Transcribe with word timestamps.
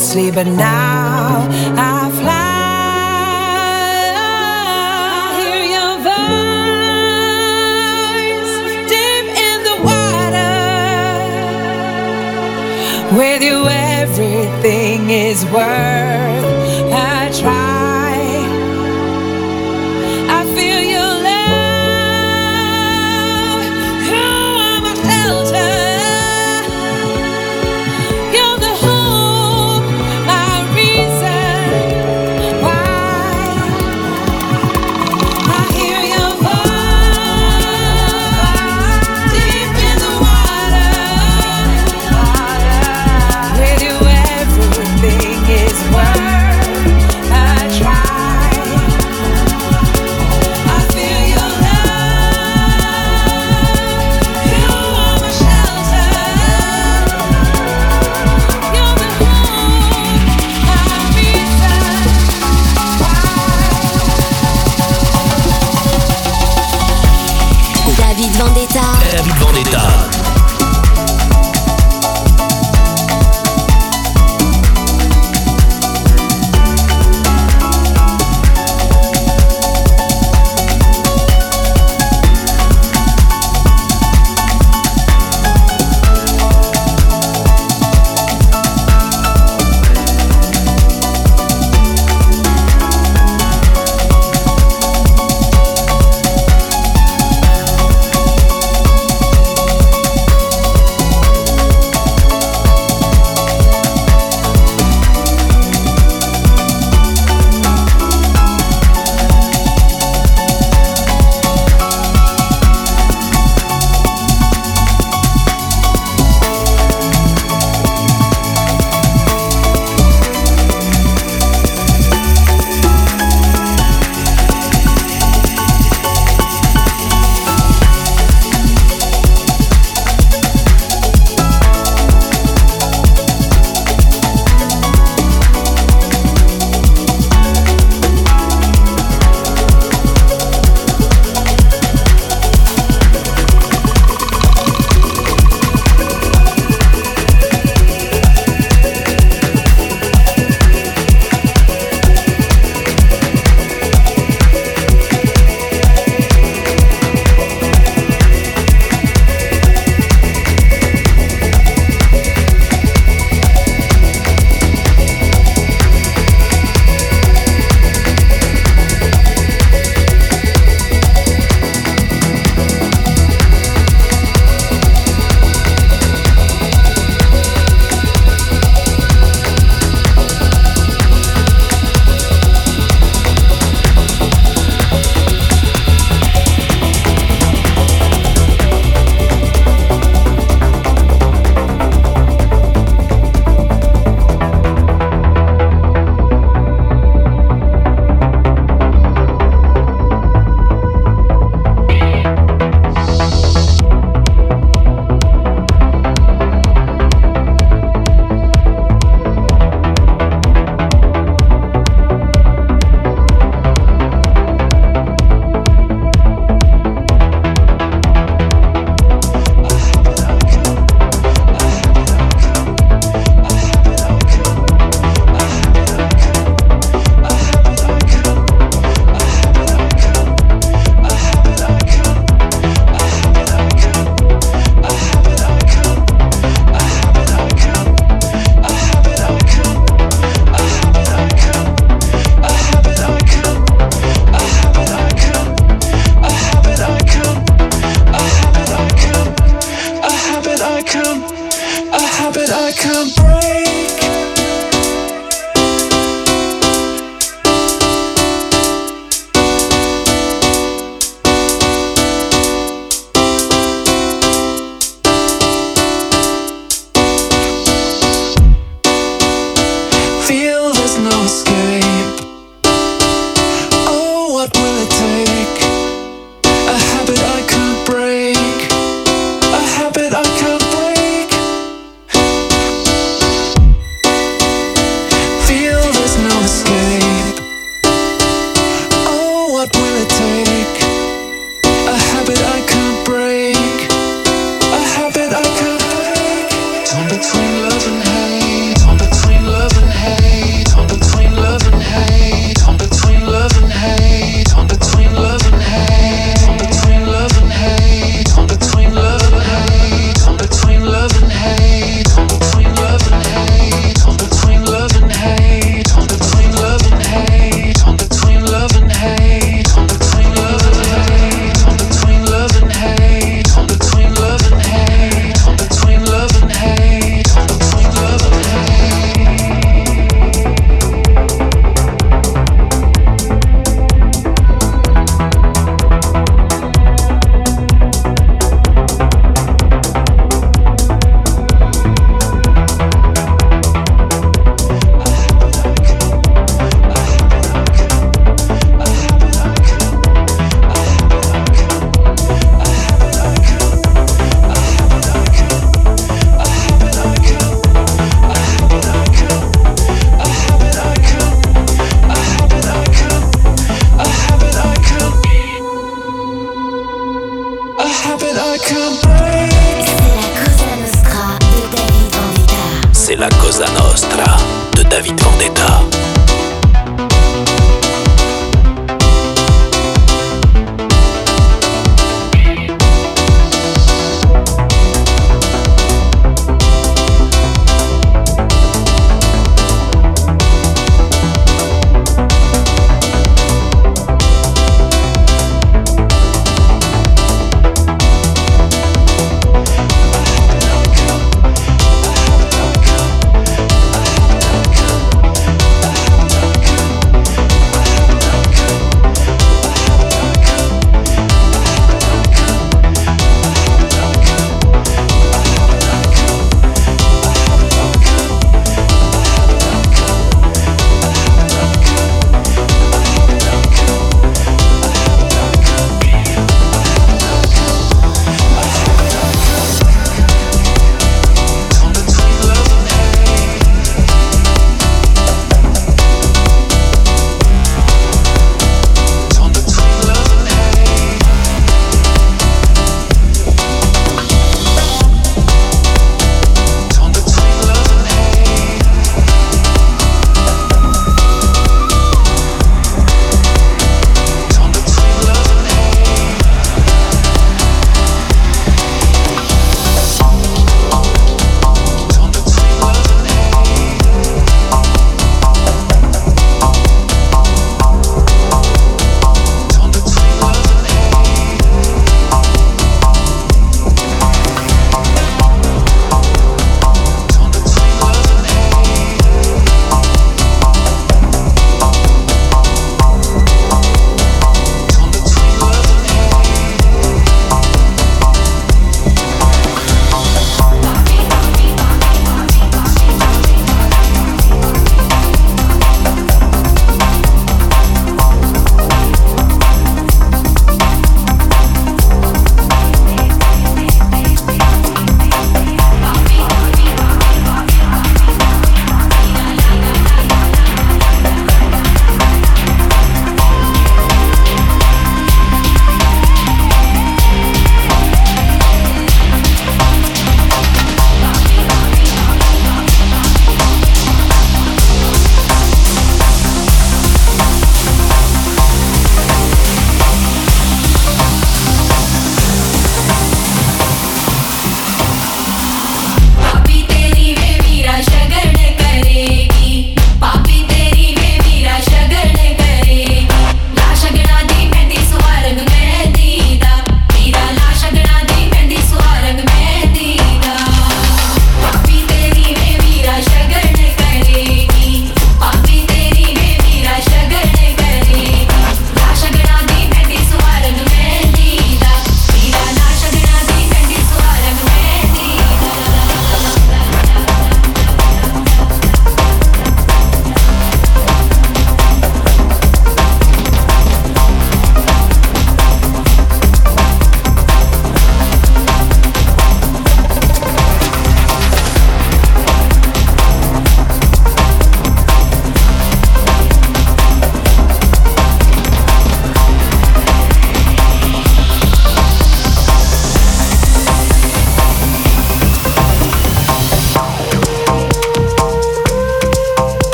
intensely, 0.00 0.30
but 0.30 0.46
now 0.46 1.46
I 1.76 1.99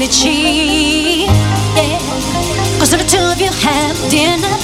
Yeah. 0.00 1.28
Cause 2.78 2.90
the 2.90 3.04
two 3.06 3.20
of 3.20 3.38
you 3.38 3.52
have 3.52 4.10
dinner. 4.10 4.59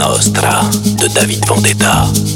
Nostra 0.00 0.62
de 0.96 1.08
David 1.08 1.44
Vendetta. 1.46 2.29